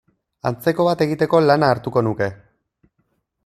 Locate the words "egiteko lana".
1.05-1.71